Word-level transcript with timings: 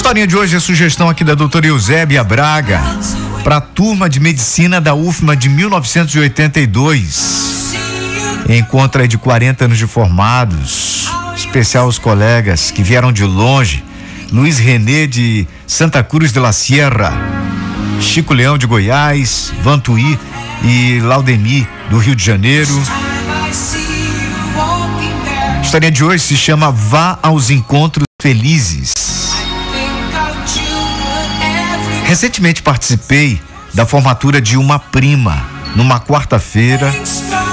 Historinha 0.00 0.26
de 0.26 0.34
hoje 0.34 0.56
é 0.56 0.60
sugestão 0.60 1.10
aqui 1.10 1.22
da 1.22 1.34
doutora 1.34 1.66
Eusébia 1.66 2.24
Braga 2.24 2.80
para 3.44 3.58
a 3.58 3.60
turma 3.60 4.08
de 4.08 4.18
medicina 4.18 4.80
da 4.80 4.94
UFMA 4.94 5.36
de 5.36 5.50
1982. 5.50 7.74
Encontro 8.48 9.02
aí 9.02 9.08
de 9.08 9.18
40 9.18 9.66
anos 9.66 9.76
de 9.76 9.86
formados, 9.86 11.06
especial 11.36 11.86
os 11.86 11.98
colegas 11.98 12.70
que 12.70 12.82
vieram 12.82 13.12
de 13.12 13.24
longe, 13.24 13.84
Luiz 14.32 14.56
Renê 14.56 15.06
de 15.06 15.46
Santa 15.66 16.02
Cruz 16.02 16.32
de 16.32 16.40
la 16.40 16.54
Sierra, 16.54 17.12
Chico 18.00 18.32
Leão 18.32 18.56
de 18.56 18.66
Goiás, 18.66 19.52
Vantuí 19.62 20.18
e 20.64 20.98
Laudemir 21.00 21.68
do 21.90 21.98
Rio 21.98 22.16
de 22.16 22.24
Janeiro. 22.24 22.72
A 25.58 25.60
história 25.60 25.90
de 25.90 26.02
hoje 26.02 26.24
se 26.24 26.38
chama 26.38 26.72
Vá 26.72 27.18
aos 27.22 27.50
Encontros 27.50 28.06
Felizes. 28.18 28.99
Recentemente 32.10 32.60
participei 32.60 33.40
da 33.72 33.86
formatura 33.86 34.40
de 34.40 34.56
uma 34.56 34.80
prima 34.80 35.46
numa 35.76 36.00
quarta-feira, 36.00 36.92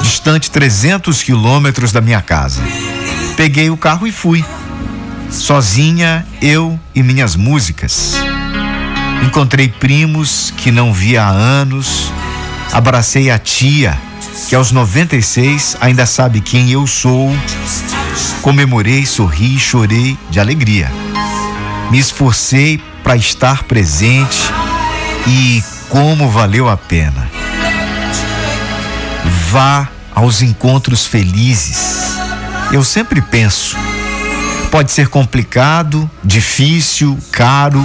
distante 0.00 0.50
300 0.50 1.22
quilômetros 1.22 1.92
da 1.92 2.00
minha 2.00 2.22
casa. 2.22 2.62
Peguei 3.36 3.68
o 3.68 3.76
carro 3.76 4.06
e 4.06 4.10
fui. 4.10 4.42
Sozinha, 5.30 6.26
eu 6.40 6.80
e 6.94 7.02
minhas 7.02 7.36
músicas. 7.36 8.14
Encontrei 9.22 9.68
primos 9.68 10.50
que 10.56 10.72
não 10.72 10.94
via 10.94 11.24
há 11.24 11.28
anos. 11.28 12.10
Abracei 12.72 13.30
a 13.30 13.38
tia, 13.38 14.00
que 14.48 14.54
aos 14.54 14.72
96 14.72 15.76
ainda 15.78 16.06
sabe 16.06 16.40
quem 16.40 16.70
eu 16.70 16.86
sou. 16.86 17.30
Comemorei, 18.40 19.04
sorri 19.04 19.58
chorei 19.58 20.16
de 20.30 20.40
alegria. 20.40 20.90
Me 21.90 21.98
esforcei 21.98 22.82
para 23.08 23.16
estar 23.16 23.62
presente 23.62 24.52
e 25.26 25.64
como 25.88 26.28
valeu 26.28 26.68
a 26.68 26.76
pena. 26.76 27.26
Vá 29.50 29.88
aos 30.14 30.42
encontros 30.42 31.06
felizes. 31.06 32.18
Eu 32.70 32.84
sempre 32.84 33.22
penso, 33.22 33.78
pode 34.70 34.92
ser 34.92 35.08
complicado, 35.08 36.10
difícil, 36.22 37.18
caro, 37.32 37.82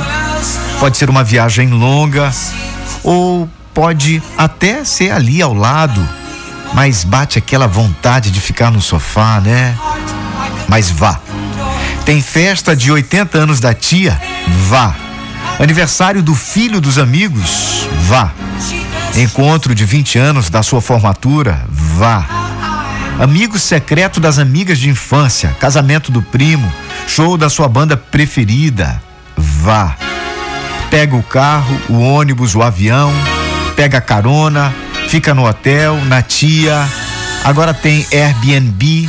pode 0.78 0.98
ser 0.98 1.10
uma 1.10 1.24
viagem 1.24 1.70
longa 1.70 2.30
ou 3.02 3.50
pode 3.74 4.22
até 4.38 4.84
ser 4.84 5.12
ali 5.12 5.42
ao 5.42 5.54
lado, 5.54 6.06
mas 6.74 7.06
bate 7.06 7.38
aquela 7.40 7.66
vontade 7.66 8.30
de 8.30 8.42
ficar 8.42 8.70
no 8.70 8.82
sofá, 8.82 9.40
né? 9.40 9.74
Mas 10.68 10.90
vá. 10.90 11.18
Tem 12.06 12.22
festa 12.22 12.76
de 12.76 12.92
80 12.92 13.38
anos 13.38 13.62
da 13.62 13.74
tia? 13.74 14.22
Vá. 14.68 15.03
Aniversário 15.60 16.22
do 16.22 16.36
filho 16.36 16.82
dos 16.82 16.98
amigos? 16.98 17.88
Vá. 18.08 18.32
Encontro 19.16 19.76
de 19.76 19.86
20 19.86 20.18
anos 20.18 20.50
da 20.50 20.64
sua 20.64 20.82
formatura? 20.82 21.66
Vá. 21.70 22.26
Amigo 23.20 23.60
secreto 23.60 24.20
das 24.20 24.40
amigas 24.40 24.80
de 24.80 24.90
infância, 24.90 25.56
casamento 25.60 26.12
do 26.12 26.22
primo, 26.22 26.72
show 27.08 27.38
da 27.38 27.48
sua 27.50 27.68
banda 27.68 27.96
preferida? 27.96 29.02
Vá. 29.38 29.96
Pega 30.90 31.16
o 31.16 31.24
carro, 31.24 31.80
o 31.90 32.00
ônibus, 32.00 32.56
o 32.56 32.62
avião, 32.62 33.14
pega 33.76 34.02
carona, 34.02 34.74
fica 35.08 35.34
no 35.34 35.48
hotel, 35.48 36.04
na 36.06 36.22
tia. 36.22 36.88
Agora 37.44 37.74
tem 37.74 38.06
Airbnb. 38.12 39.08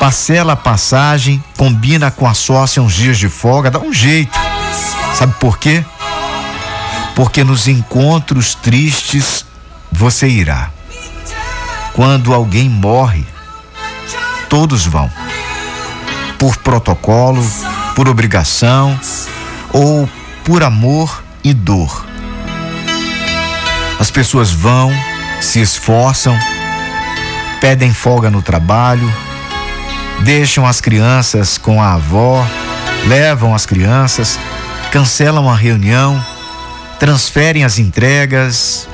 Parcela 0.00 0.54
a 0.54 0.56
passagem, 0.56 1.42
combina 1.56 2.10
com 2.10 2.26
a 2.26 2.32
sócia 2.32 2.80
uns 2.80 2.94
dias 2.94 3.18
de 3.18 3.28
folga, 3.28 3.70
dá 3.70 3.78
um 3.78 3.92
jeito. 3.92 4.38
Sabe 5.18 5.34
por 5.40 5.58
quê? 5.58 5.84
Porque 7.16 7.42
nos 7.42 7.66
encontros 7.66 8.54
tristes 8.54 9.44
você 9.90 10.28
irá. 10.28 10.70
Quando 11.92 12.32
alguém 12.32 12.68
morre, 12.70 13.26
todos 14.48 14.86
vão. 14.86 15.10
Por 16.38 16.56
protocolo, 16.58 17.44
por 17.96 18.08
obrigação 18.08 18.96
ou 19.72 20.08
por 20.44 20.62
amor 20.62 21.24
e 21.42 21.52
dor. 21.52 22.06
As 23.98 24.12
pessoas 24.12 24.52
vão, 24.52 24.92
se 25.40 25.60
esforçam, 25.60 26.38
pedem 27.60 27.92
folga 27.92 28.30
no 28.30 28.40
trabalho, 28.40 29.12
deixam 30.20 30.64
as 30.64 30.80
crianças 30.80 31.58
com 31.58 31.82
a 31.82 31.94
avó, 31.94 32.46
levam 33.08 33.52
as 33.52 33.66
crianças, 33.66 34.38
cancelam 34.90 35.48
a 35.48 35.54
reunião, 35.54 36.24
transferem 36.98 37.64
as 37.64 37.78
entregas 37.78 38.88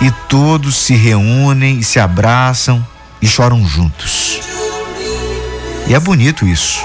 e 0.00 0.10
todos 0.28 0.76
se 0.76 0.94
reúnem 0.94 1.78
e 1.78 1.84
se 1.84 2.00
abraçam 2.00 2.84
e 3.20 3.26
choram 3.26 3.66
juntos. 3.66 4.40
E 5.86 5.94
é 5.94 6.00
bonito 6.00 6.46
isso. 6.46 6.84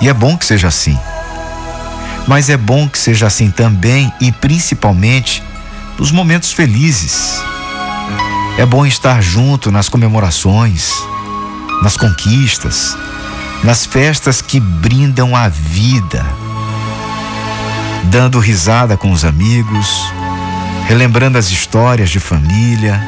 E 0.00 0.08
é 0.08 0.14
bom 0.14 0.36
que 0.36 0.46
seja 0.46 0.68
assim. 0.68 0.98
Mas 2.26 2.48
é 2.48 2.56
bom 2.56 2.88
que 2.88 2.98
seja 2.98 3.26
assim 3.26 3.50
também 3.50 4.12
e 4.20 4.32
principalmente 4.32 5.42
nos 5.98 6.10
momentos 6.10 6.52
felizes. 6.52 7.42
É 8.56 8.64
bom 8.64 8.86
estar 8.86 9.20
junto 9.22 9.70
nas 9.70 9.88
comemorações, 9.88 10.92
nas 11.82 11.96
conquistas, 11.96 12.96
nas 13.62 13.84
festas 13.84 14.40
que 14.40 14.58
brindam 14.58 15.36
a 15.36 15.48
vida, 15.48 16.24
dando 18.04 18.38
risada 18.38 18.96
com 18.96 19.12
os 19.12 19.24
amigos, 19.24 19.86
relembrando 20.88 21.36
as 21.38 21.50
histórias 21.50 22.10
de 22.10 22.18
família, 22.18 23.00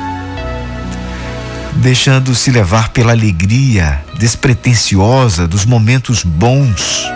deixando-se 1.77 2.51
levar 2.51 2.91
pela 2.91 3.13
alegria 3.13 4.05
despretensiosa 4.19 5.49
dos 5.49 5.65
momentos 5.65 6.23
bons. 6.23 7.07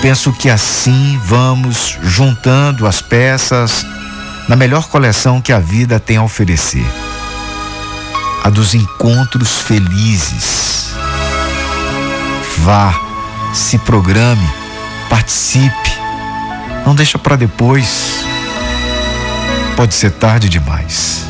Penso 0.00 0.32
que 0.32 0.48
assim 0.48 1.20
vamos 1.24 1.98
juntando 2.02 2.86
as 2.86 3.02
peças 3.02 3.84
na 4.48 4.56
melhor 4.56 4.88
coleção 4.88 5.40
que 5.40 5.52
a 5.52 5.58
vida 5.58 6.00
tem 6.00 6.16
a 6.16 6.22
oferecer 6.22 6.86
a 8.42 8.50
dos 8.50 8.74
encontros 8.74 9.60
felizes. 9.60 10.77
Vá, 12.68 12.92
se 13.54 13.78
programe, 13.78 14.46
participe. 15.08 15.90
Não 16.84 16.94
deixa 16.94 17.18
para 17.18 17.34
depois. 17.34 18.26
Pode 19.74 19.94
ser 19.94 20.10
tarde 20.10 20.50
demais. 20.50 21.27